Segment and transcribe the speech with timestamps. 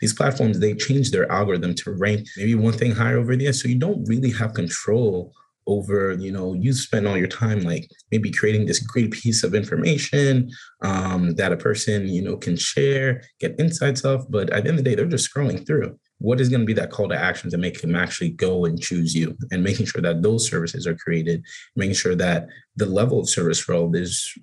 [0.00, 3.68] these platforms they change their algorithm to rank maybe one thing higher over there so
[3.68, 5.32] you don't really have control
[5.66, 9.54] over you know you spend all your time like maybe creating this great piece of
[9.54, 10.50] information
[10.82, 14.30] um, that a person you know can share get insights of.
[14.30, 15.98] But at the end of the day they're just scrolling through.
[16.18, 18.78] What is going to be that call to action to make them actually go and
[18.80, 19.36] choose you?
[19.50, 21.44] And making sure that those services are created
[21.76, 24.34] making sure that the level of service for all these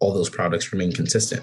[0.00, 1.42] all those products remain consistent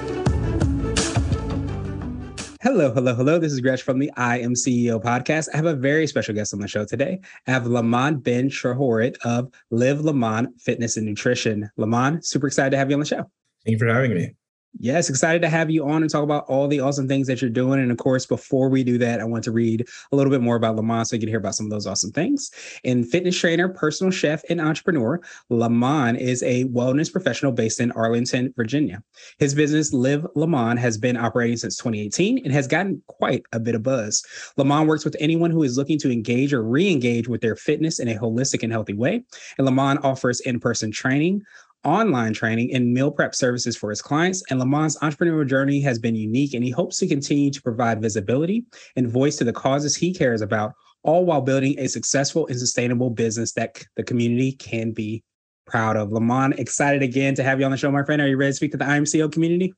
[2.71, 3.37] Hello, hello, hello.
[3.37, 5.49] This is Gresh from the I Am CEO podcast.
[5.53, 7.19] I have a very special guest on the show today.
[7.45, 11.69] I have Lamont Ben Shahorit of Live Lamont Fitness and Nutrition.
[11.75, 13.29] Lamont, super excited to have you on the show.
[13.65, 14.35] Thank you for having me.
[14.79, 17.49] Yes, excited to have you on and talk about all the awesome things that you're
[17.49, 17.81] doing.
[17.81, 20.55] And of course, before we do that, I want to read a little bit more
[20.55, 22.51] about Lamont so you can hear about some of those awesome things.
[22.83, 28.53] In fitness trainer, personal chef, and entrepreneur, Lamont is a wellness professional based in Arlington,
[28.55, 29.03] Virginia.
[29.39, 33.75] His business, Live Lamont, has been operating since 2018 and has gotten quite a bit
[33.75, 34.25] of buzz.
[34.55, 37.99] Lamont works with anyone who is looking to engage or re engage with their fitness
[37.99, 39.21] in a holistic and healthy way.
[39.57, 41.43] And Lamont offers in person training,
[41.83, 44.43] online training and meal prep services for his clients.
[44.49, 48.65] And Lamont's entrepreneurial journey has been unique, and he hopes to continue to provide visibility
[48.95, 53.09] and voice to the causes he cares about, all while building a successful and sustainable
[53.09, 55.23] business that the community can be
[55.65, 56.11] proud of.
[56.11, 58.21] Lamont, excited again to have you on the show, my friend.
[58.21, 59.73] Are you ready to speak to the I Am CEO community?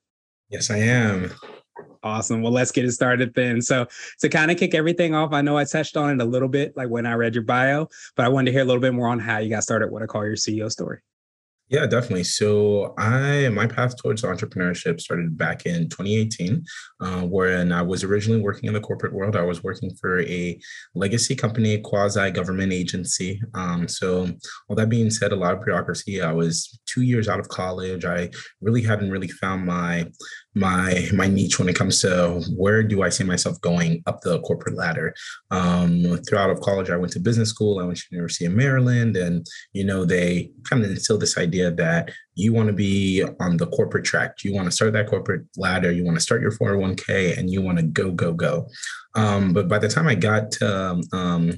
[0.50, 1.32] Yes, I am.
[2.04, 2.42] Awesome.
[2.42, 3.62] Well, let's get it started then.
[3.62, 3.88] So,
[4.20, 6.76] to kind of kick everything off, I know I touched on it a little bit,
[6.76, 7.88] like when I read your bio,
[8.18, 9.90] but I wanted to hear a little bit more on how you got started.
[9.90, 11.00] What I call your CEO story.
[11.70, 12.26] Yeah, definitely.
[12.26, 16.64] So I my path towards entrepreneurship started back in 2018,
[17.00, 19.36] uh, wherein I was originally working in the corporate world.
[19.36, 20.60] I was working for a
[20.94, 23.42] legacy company, quasi government agency.
[23.56, 24.30] Um, so
[24.70, 26.22] all that being said, a lot of bureaucracy.
[26.22, 28.06] I was two years out of college.
[28.06, 28.30] I
[28.62, 30.06] really hadn't really found my
[30.56, 34.40] my my niche when it comes to where do I see myself going up the
[34.42, 35.14] corporate ladder.
[35.52, 37.80] Um, throughout of college, I went to business school.
[37.80, 41.72] I went to University of Maryland, and you know they kind of instilled this idea
[41.72, 44.44] that you want to be on the corporate track.
[44.44, 45.92] You want to start that corporate ladder.
[45.92, 48.68] You want to start your 401k, and you want to go go go.
[49.16, 51.54] Um, but by the time I got to um,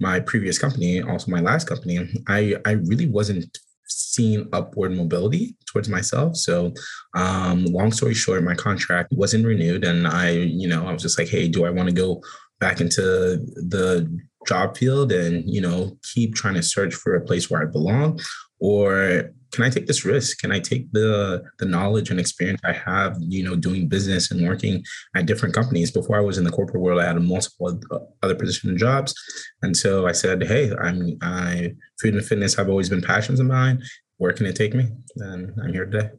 [0.00, 3.58] my previous company, also my last company, I I really wasn't
[3.90, 6.36] seeing upward mobility towards myself.
[6.36, 6.72] So,
[7.14, 11.18] um, long story short, my contract wasn't renewed, and I, you know, I was just
[11.18, 12.22] like, hey, do I want to go
[12.60, 17.50] back into the job field and you know keep trying to search for a place
[17.50, 18.20] where I belong,
[18.58, 20.38] or can I take this risk?
[20.38, 24.46] Can I take the the knowledge and experience I have, you know, doing business and
[24.46, 24.84] working
[25.14, 25.90] at different companies?
[25.90, 29.14] Before I was in the corporate world, I had multiple uh, other position jobs,
[29.62, 33.46] and so I said, "Hey, I'm I food and fitness have always been passions of
[33.46, 33.82] mine.
[34.18, 36.10] Where can it take me?" And I'm here today.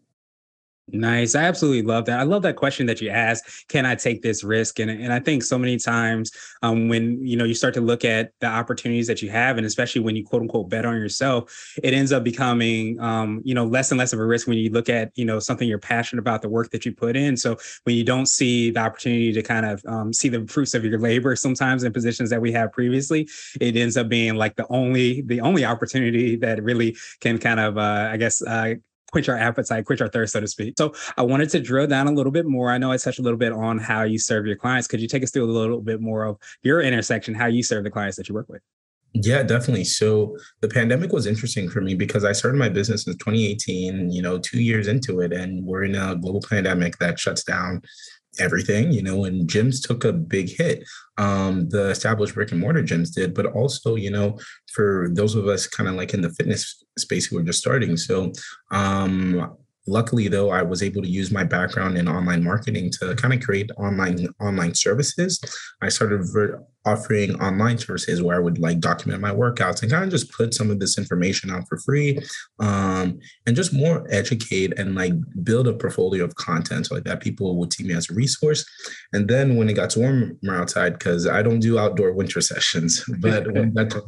[0.93, 1.35] Nice.
[1.35, 2.19] I absolutely love that.
[2.19, 3.67] I love that question that you asked.
[3.69, 4.79] Can I take this risk?
[4.79, 6.31] And, and I think so many times
[6.63, 9.65] um, when you know you start to look at the opportunities that you have, and
[9.65, 13.65] especially when you quote unquote bet on yourself, it ends up becoming um, you know
[13.65, 16.19] less and less of a risk when you look at you know something you're passionate
[16.19, 17.37] about, the work that you put in.
[17.37, 20.83] So when you don't see the opportunity to kind of um, see the fruits of
[20.83, 23.29] your labor, sometimes in positions that we have previously,
[23.61, 27.77] it ends up being like the only the only opportunity that really can kind of
[27.77, 28.75] uh, I guess uh,
[29.11, 30.75] quench our appetite, quench our thirst, so to speak.
[30.77, 32.71] So I wanted to drill down a little bit more.
[32.71, 34.87] I know I touched a little bit on how you serve your clients.
[34.87, 37.83] Could you take us through a little bit more of your intersection, how you serve
[37.83, 38.61] the clients that you work with?
[39.13, 39.83] Yeah, definitely.
[39.83, 44.21] So the pandemic was interesting for me because I started my business in 2018, you
[44.21, 47.81] know, two years into it, and we're in a global pandemic that shuts down
[48.39, 50.83] everything, you know, and gyms took a big hit.
[51.17, 54.39] Um, the established brick and mortar gyms did, but also, you know,
[54.73, 57.97] for those of us kind of like in the fitness space who are just starting.
[57.97, 58.31] So
[58.71, 59.55] um
[59.87, 63.41] luckily though i was able to use my background in online marketing to kind of
[63.41, 65.39] create online online services
[65.81, 66.21] i started
[66.85, 70.53] offering online services where i would like document my workouts and kind of just put
[70.53, 72.19] some of this information out for free
[72.59, 75.13] um, and just more educate and like
[75.43, 78.65] build a portfolio of content so like that people would see me as a resource.
[79.13, 83.51] And then when it got warmer outside because i don't do outdoor winter sessions but
[83.53, 84.01] when that,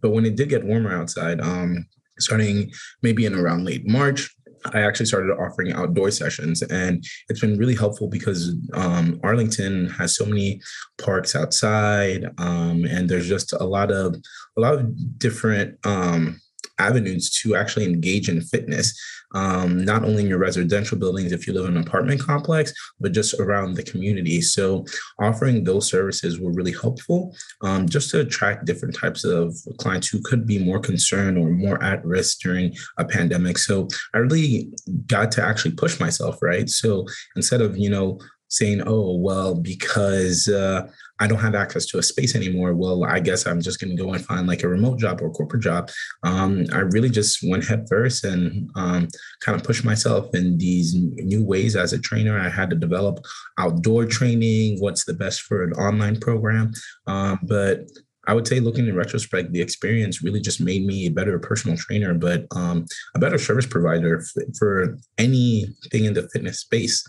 [0.00, 1.86] but when it did get warmer outside um
[2.18, 2.70] starting
[3.02, 4.34] maybe in around late march
[4.72, 10.16] I actually started offering outdoor sessions, and it's been really helpful because um, Arlington has
[10.16, 10.60] so many
[10.98, 14.16] parks outside, um, and there's just a lot of
[14.56, 16.40] a lot of different um,
[16.78, 18.98] avenues to actually engage in fitness,
[19.34, 23.12] um, not only in your residential buildings if you live in an apartment complex, but
[23.12, 24.40] just around the community.
[24.40, 24.84] So,
[25.20, 30.20] offering those services were really helpful um, just to attract different types of clients who
[30.22, 33.58] could be more concerned or more at risk during a pandemic.
[33.58, 34.70] So, I really
[35.06, 36.68] got to actually push myself, right?
[36.68, 40.88] So, instead of, you know, saying, oh, well, because uh,
[41.20, 42.74] I don't have access to a space anymore.
[42.74, 45.30] Well, I guess I'm just going to go and find like a remote job or
[45.30, 45.90] corporate job.
[46.22, 49.08] Um, I really just went head first and um,
[49.40, 52.38] kind of pushed myself in these new ways as a trainer.
[52.38, 53.24] I had to develop
[53.58, 56.72] outdoor training, what's the best for an online program.
[57.06, 57.80] Um, but
[58.28, 61.78] I would say, looking in retrospect, the experience really just made me a better personal
[61.78, 62.84] trainer, but um,
[63.14, 64.22] a better service provider
[64.58, 67.02] for anything in the fitness space.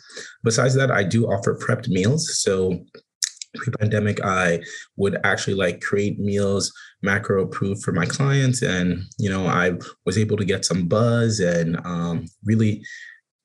[0.45, 2.39] Besides that, I do offer prepped meals.
[2.39, 2.85] So
[3.55, 4.59] pre-pandemic i
[4.95, 9.71] would actually like create meals macro approved for my clients and you know i
[10.05, 12.83] was able to get some buzz and um, really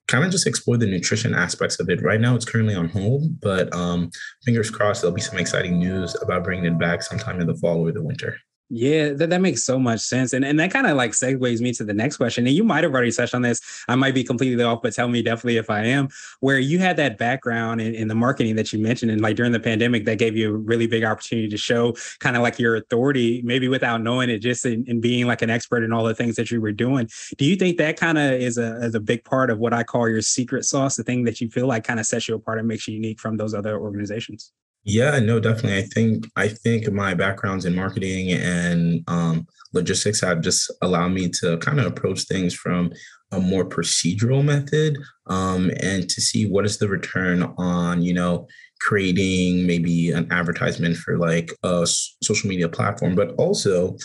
[0.08, 2.02] kind of just explore the nutrition aspects of it.
[2.02, 4.10] Right now, it's currently on hold, but um,
[4.44, 7.80] fingers crossed, there'll be some exciting news about bringing it back sometime in the fall
[7.80, 8.36] or the winter.
[8.70, 10.32] Yeah, that, that makes so much sense.
[10.32, 12.46] And, and that kind of like segues me to the next question.
[12.46, 13.60] And you might have already touched on this.
[13.88, 16.08] I might be completely off, but tell me definitely if I am,
[16.40, 19.10] where you had that background in, in the marketing that you mentioned.
[19.10, 22.36] And like during the pandemic, that gave you a really big opportunity to show kind
[22.36, 25.84] of like your authority, maybe without knowing it, just in, in being like an expert
[25.84, 27.08] in all the things that you were doing.
[27.36, 29.84] Do you think that kind of is a, is a big part of what I
[29.84, 32.58] call your secret sauce, the thing that you feel like kind of sets you apart
[32.58, 34.52] and makes you unique from those other organizations?
[34.84, 35.78] Yeah, no, definitely.
[35.78, 41.30] I think I think my backgrounds in marketing and um, logistics have just allowed me
[41.40, 42.92] to kind of approach things from
[43.32, 48.46] a more procedural method um, and to see what is the return on you know
[48.80, 53.96] creating maybe an advertisement for like a social media platform, but also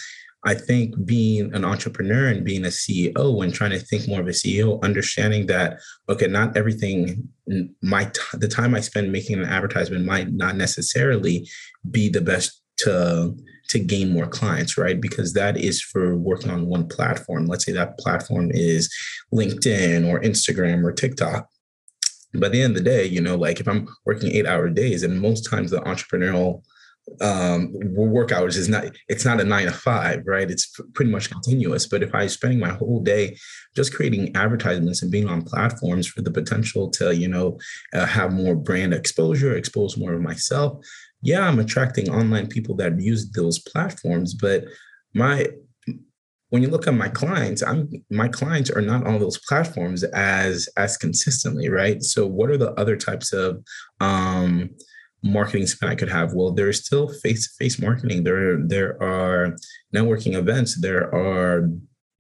[0.46, 4.28] I think being an entrepreneur and being a CEO and trying to think more of
[4.28, 7.28] a CEO, understanding that okay, not everything
[7.82, 11.50] my t- the time I spend making an advertisement might not necessarily
[11.92, 13.36] be the best to
[13.70, 15.00] to gain more clients, right?
[15.00, 17.46] Because that is for working on one platform.
[17.46, 18.94] Let's say that platform is
[19.34, 21.48] LinkedIn or Instagram or TikTok.
[22.34, 24.70] But at the end of the day, you know, like if I'm working eight hour
[24.70, 26.64] days, and most times the entrepreneurial
[27.22, 30.50] um, work hours is not it's not a nine to five right?
[30.50, 31.88] It's pretty much continuous.
[31.88, 33.38] But if i am spending my whole day
[33.76, 37.58] just creating advertisements and being on platforms for the potential to you know
[37.94, 40.84] uh, have more brand exposure expose more of myself
[41.22, 44.34] yeah i'm attracting online people that use those platforms.
[44.34, 44.66] But
[45.14, 45.48] my
[46.50, 50.68] when you look at my clients i'm my clients are not on those platforms as
[50.78, 52.02] as consistently right?
[52.04, 53.64] So what are the other types of
[54.00, 54.72] um
[55.24, 56.34] marketing spend I could have?
[56.34, 58.24] Well, there's still face-to-face marketing.
[58.24, 59.56] There, there are
[59.94, 60.80] networking events.
[60.80, 61.70] There are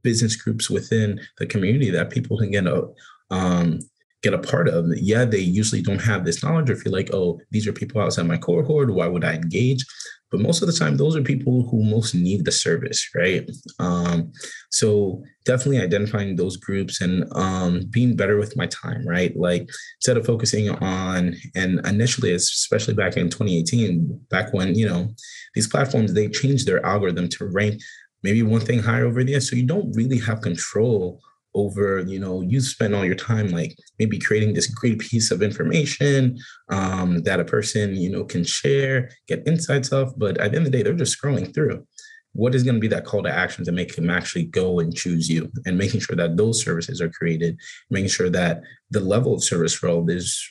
[0.03, 2.87] business groups within the community that people can get a
[3.31, 3.79] um,
[4.21, 4.85] get a part of.
[4.95, 8.27] Yeah, they usually don't have this knowledge or feel like, oh, these are people outside
[8.27, 8.93] my cohort.
[8.93, 9.85] Why would I engage?
[10.31, 13.49] but most of the time those are people who most need the service right
[13.79, 14.31] um,
[14.69, 19.67] so definitely identifying those groups and um, being better with my time right like
[19.97, 25.07] instead of focusing on and initially especially back in 2018 back when you know
[25.55, 27.81] these platforms they changed their algorithm to rank
[28.23, 31.21] maybe one thing higher over there so you don't really have control
[31.55, 35.41] over you know you spend all your time like maybe creating this great piece of
[35.41, 36.37] information
[36.69, 40.67] um, that a person you know can share get insights of but at the end
[40.67, 41.85] of the day they're just scrolling through.
[42.33, 44.95] What is going to be that call to action to make them actually go and
[44.95, 45.51] choose you?
[45.65, 47.57] And making sure that those services are created
[47.89, 50.47] making sure that the level of service for all this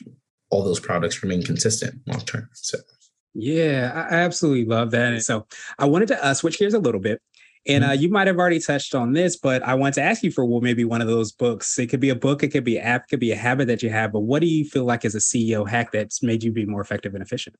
[0.49, 2.49] all those products remain consistent long term.
[2.53, 2.77] So
[3.33, 5.13] yeah, I absolutely love that.
[5.13, 5.45] And so
[5.77, 7.21] I wanted to uh, switch gears a little bit
[7.67, 7.91] and mm-hmm.
[7.91, 10.45] uh, you might have already touched on this, but I want to ask you for
[10.45, 11.77] well, maybe one of those books.
[11.77, 13.67] It could be a book, it could be an app, it could be a habit
[13.67, 14.11] that you have.
[14.11, 16.81] But what do you feel like is a CEO hack that's made you be more
[16.81, 17.55] effective and efficient?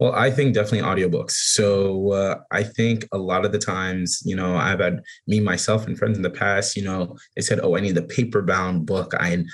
[0.00, 1.32] Well, I think definitely audiobooks.
[1.32, 5.86] So uh, I think a lot of the times, you know, I've had me myself
[5.86, 8.86] and friends in the past, you know, they said, "Oh, I need the paper bound
[8.86, 9.44] book." I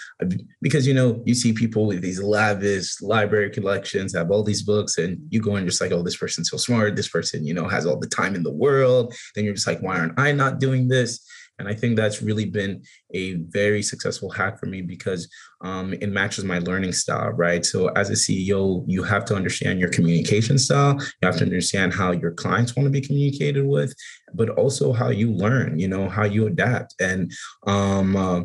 [0.62, 4.96] because you know you see people with these lavish library collections have all these books,
[4.96, 6.96] and you go and just like, "Oh, this person's so smart.
[6.96, 9.82] This person, you know, has all the time in the world." Then you're just like,
[9.82, 11.20] "Why aren't I not doing this?"
[11.60, 15.28] And I think that's really been a very successful hack for me because
[15.60, 17.64] um, it matches my learning style, right?
[17.64, 20.94] So as a CEO, you have to understand your communication style.
[20.98, 23.94] You have to understand how your clients want to be communicated with,
[24.32, 26.94] but also how you learn, you know, how you adapt.
[26.98, 27.30] And
[27.66, 28.40] um, uh,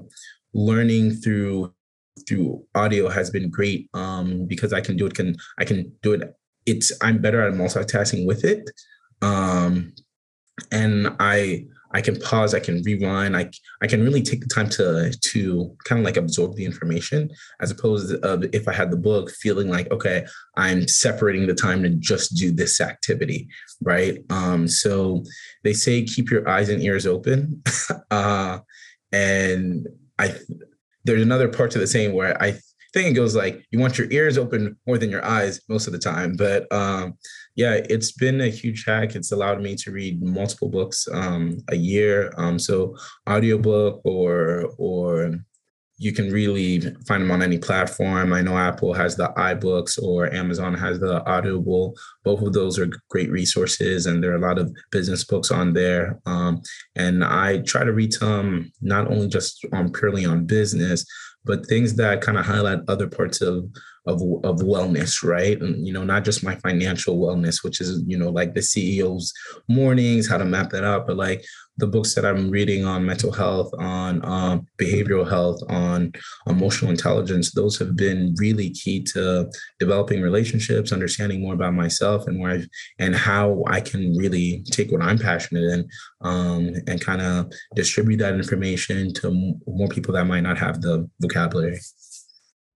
[0.53, 1.73] learning through
[2.27, 5.13] through audio has been great um, because I can do it.
[5.13, 6.35] Can I can do it?
[6.65, 8.69] It's I'm better at multitasking with it,
[9.21, 9.93] um,
[10.71, 11.65] and I
[11.95, 13.49] I can pause, I can rewind, I
[13.81, 17.29] I can really take the time to to kind of like absorb the information
[17.61, 20.25] as opposed to if I had the book feeling like okay,
[20.57, 23.47] I'm separating the time to just do this activity,
[23.81, 24.19] right?
[24.29, 25.23] Um, so
[25.63, 27.63] they say keep your eyes and ears open,
[28.11, 28.59] uh,
[29.13, 29.87] and
[30.19, 30.35] I
[31.05, 32.59] there's another part to the saying where I
[32.93, 35.93] think it goes like you want your ears open more than your eyes most of
[35.93, 37.13] the time, but um,
[37.55, 39.15] yeah, it's been a huge hack.
[39.15, 42.33] It's allowed me to read multiple books um, a year.
[42.37, 42.95] Um, so
[43.29, 45.39] audiobook or or
[45.97, 48.33] you can really find them on any platform.
[48.33, 51.95] I know Apple has the iBooks or Amazon has the Audible.
[52.25, 55.71] Both of those are great resources, and there are a lot of business books on
[55.71, 56.19] there.
[56.25, 56.61] Um,
[56.97, 61.05] and I try to read some not only just on purely on business,
[61.45, 63.65] but things that kind of highlight other parts of
[64.07, 65.59] of of wellness, right?
[65.59, 69.33] And you know, not just my financial wellness, which is you know like the CEO's
[69.67, 71.43] mornings, how to map that out, but like
[71.77, 76.13] the books that I'm reading on mental health, on um, behavioral health, on
[76.47, 82.39] emotional intelligence, those have been really key to developing relationships, understanding more about myself and
[82.39, 82.67] where I've,
[82.99, 85.89] and how I can really take what I'm passionate in
[86.21, 91.09] um, and kind of distribute that information to more people that might not have the
[91.19, 91.79] vocabulary.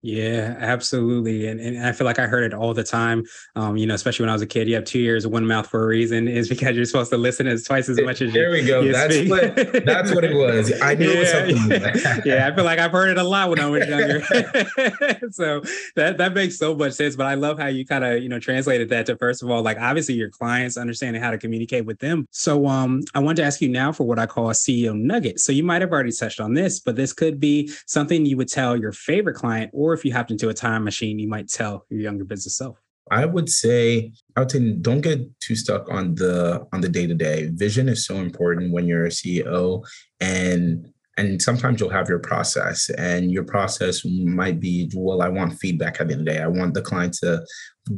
[0.01, 1.47] Yeah, absolutely.
[1.47, 3.25] And, and I feel like I heard it all the time.
[3.57, 5.67] Um, you know, especially when I was a kid, you have two ears, one mouth
[5.67, 8.55] for a reason, is because you're supposed to listen as twice as much as there
[8.55, 8.93] you There we go.
[8.93, 9.29] That's speak.
[9.29, 10.71] what that's what it was.
[10.81, 12.21] I knew yeah, it was something.
[12.25, 14.21] yeah, I feel like I've heard it a lot when I was younger.
[15.31, 15.61] so
[15.97, 17.17] that that makes so much sense.
[17.17, 19.61] But I love how you kind of, you know, translated that to first of all,
[19.61, 22.25] like obviously your clients understanding how to communicate with them.
[22.31, 25.41] So um I wanted to ask you now for what I call a CEO nugget.
[25.41, 28.47] So you might have already touched on this, but this could be something you would
[28.47, 31.49] tell your favorite client or or if you hopped into a time machine, you might
[31.49, 32.77] tell your younger business self?
[33.11, 37.07] I would say I would say don't get too stuck on the on the day
[37.07, 37.49] to day.
[37.53, 39.83] Vision is so important when you're a CEO,
[40.19, 45.59] and and sometimes you'll have your process, and your process might be well, I want
[45.59, 46.43] feedback at the end of the day.
[46.43, 47.43] I want the client to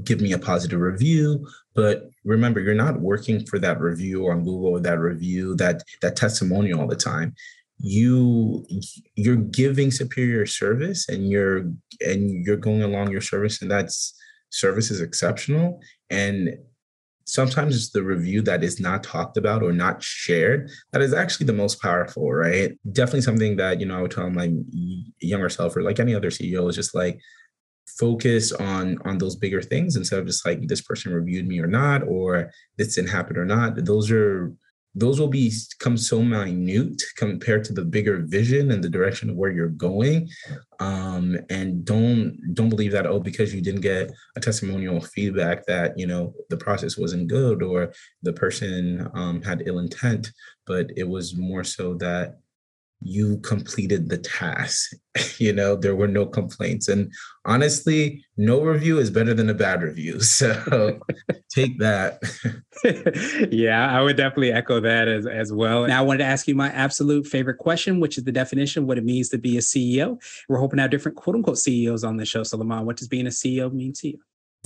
[0.04, 1.46] give me a positive review,
[1.76, 6.16] but remember, you're not working for that review on Google or that review that that
[6.16, 7.36] testimonial all the time
[7.82, 8.66] you
[9.16, 11.72] you're giving superior service and you're
[12.02, 14.14] and you're going along your service and that's
[14.50, 15.80] service is exceptional.
[16.10, 16.58] And
[17.26, 21.46] sometimes it's the review that is not talked about or not shared that is actually
[21.46, 22.78] the most powerful right?
[22.92, 24.52] Definitely something that you know i would tell my
[25.20, 27.20] younger self or like any other ceo is just like
[28.00, 31.68] focus on on those bigger things instead of just like this person reviewed me or
[31.68, 33.86] not or this didn't happen or not.
[33.86, 34.54] Those are
[34.94, 39.52] those will become so minute compared to the bigger vision and the direction of where
[39.52, 40.30] you're going.
[40.80, 45.98] Um, and don't don't believe that oh because you didn't get a testimonial feedback that
[45.98, 47.94] you know the process wasn't good or
[48.24, 50.32] the person um, had ill intent
[50.66, 52.40] but it was more so that
[53.02, 54.92] you completed the task.
[55.38, 56.88] you know, there were no complaints.
[56.88, 57.12] And
[57.46, 60.20] honestly, no review is better than a bad review.
[60.32, 61.00] So
[61.54, 62.20] take that.
[63.52, 65.86] yeah, I would definitely echo that as, as well.
[65.88, 68.98] Now, I wanted to ask you my absolute favorite question, which is the definition, what
[68.98, 70.22] it means to be a CEO.
[70.50, 72.44] We're hoping to have different quote unquote CEOs on the show.
[72.44, 74.20] So, Lamont, what does being a CEO mean to you?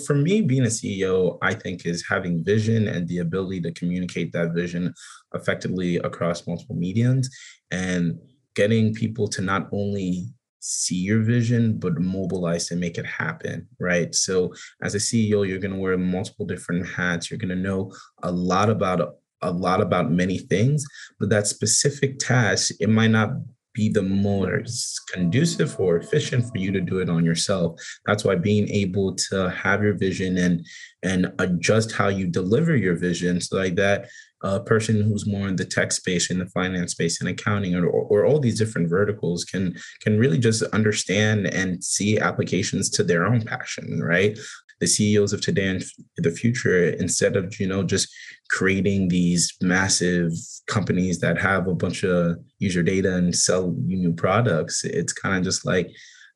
[0.04, 4.34] For me, being a CEO, I think is having vision and the ability to communicate
[4.34, 4.94] that vision
[5.34, 7.30] effectively across multiple mediums
[7.72, 8.20] and
[8.56, 10.26] getting people to not only
[10.60, 14.16] see your vision but mobilize and make it happen right?
[14.16, 17.30] So as a ceo you're going to wear multiple different hats.
[17.30, 17.92] You're going to know
[18.24, 20.84] a lot about a lot about many things
[21.20, 23.30] but that specific task it might not
[23.76, 27.80] be the most conducive or efficient for you to do it on yourself.
[28.06, 30.66] That's why being able to have your vision and
[31.04, 34.10] and adjust how you deliver your vision so like that
[34.42, 37.88] a person who's more in the tech space in the finance space and accounting or,
[37.88, 43.26] or all these different verticals can can really just understand and see applications to their
[43.26, 44.38] own passion right
[44.80, 45.84] the ceos of today and
[46.18, 48.08] the future instead of you know just
[48.50, 50.32] creating these massive
[50.68, 55.38] companies that have a bunch of user data and sell you new products it's kind
[55.38, 55.90] of just like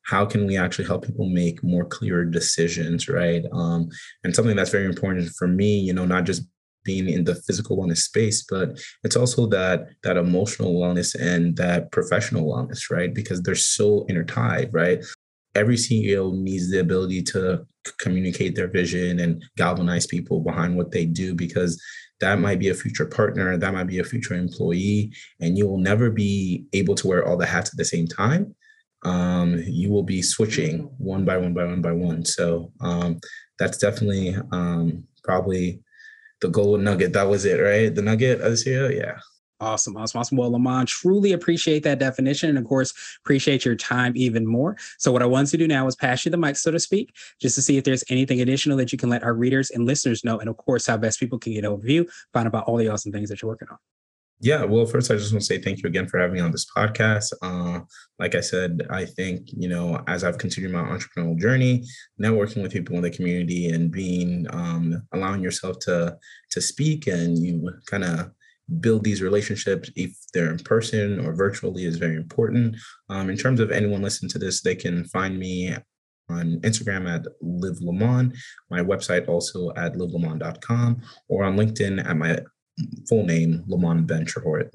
[0.04, 3.44] how can we actually help people make more clearer decisions right?
[3.52, 3.88] Um,
[4.24, 6.42] and something that's very important for me you know not just
[6.82, 11.92] being in the physical wellness space but it's also that that emotional wellness and that
[11.92, 13.12] professional wellness right?
[13.14, 15.04] Because they're so intertied right
[15.54, 17.64] every ceo needs the ability to
[17.98, 21.80] communicate their vision and galvanize people behind what they do because
[22.20, 25.78] that might be a future partner that might be a future employee and you will
[25.78, 28.54] never be able to wear all the hats at the same time
[29.04, 32.24] um, you will be switching one by one by one by one.
[32.24, 33.20] So um,
[33.58, 35.80] that's definitely um, probably
[36.40, 37.12] the golden nugget.
[37.12, 37.94] That was it, right?
[37.94, 39.18] The nugget of this CEO, Yeah.
[39.60, 40.38] Awesome, awesome, awesome.
[40.38, 42.48] Well, Lamont, truly appreciate that definition.
[42.48, 44.76] And of course, appreciate your time even more.
[44.98, 47.14] So, what I want to do now is pass you the mic, so to speak,
[47.40, 50.24] just to see if there's anything additional that you can let our readers and listeners
[50.24, 50.38] know.
[50.38, 53.12] And of course, how best people can get over you, find about all the awesome
[53.12, 53.76] things that you're working on.
[54.42, 56.50] Yeah, well, first, I just want to say thank you again for having me on
[56.50, 57.30] this podcast.
[57.42, 57.80] Uh,
[58.18, 61.84] like I said, I think, you know, as I've continued my entrepreneurial journey,
[62.18, 66.16] networking with people in the community and being, um, allowing yourself to,
[66.52, 68.30] to speak and you kind of
[68.78, 72.76] build these relationships, if they're in person or virtually, is very important.
[73.08, 75.74] Um, in terms of anyone listening to this, they can find me
[76.28, 78.34] on Instagram at Live Lamont,
[78.70, 82.38] my website also at livelamont.com, or on LinkedIn at my
[83.08, 84.70] full name, Lamont Ben Trehort.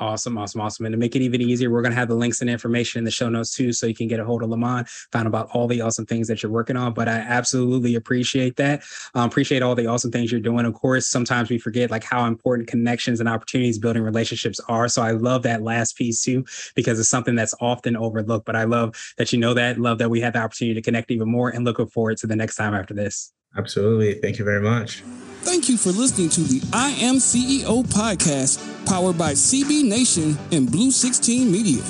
[0.00, 0.86] Awesome, awesome, awesome.
[0.86, 3.04] And to make it even easier, we're going to have the links and information in
[3.04, 5.66] the show notes too, so you can get a hold of Lamont, find about all
[5.66, 6.94] the awesome things that you're working on.
[6.94, 8.84] But I absolutely appreciate that.
[9.14, 10.66] Um, appreciate all the awesome things you're doing.
[10.66, 14.86] Of course, sometimes we forget like how important connections and opportunities building relationships are.
[14.86, 16.44] So I love that last piece too,
[16.76, 18.46] because it's something that's often overlooked.
[18.46, 21.10] But I love that you know that, love that we have the opportunity to connect
[21.10, 23.32] even more and looking forward to the next time after this.
[23.56, 24.14] Absolutely.
[24.14, 25.02] Thank you very much.
[25.42, 30.70] Thank you for listening to the I Am CEO podcast, powered by CB Nation and
[30.70, 31.82] Blue 16 Media.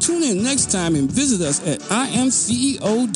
[0.00, 3.08] Tune in next time and visit us at imceo.co.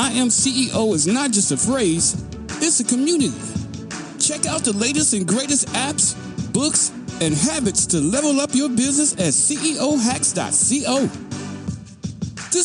[0.00, 2.24] I Am CEO is not just a phrase,
[2.62, 3.32] it's a community.
[4.18, 6.14] Check out the latest and greatest apps,
[6.52, 6.90] books,
[7.20, 11.08] and habits to level up your business at ceohacks.co.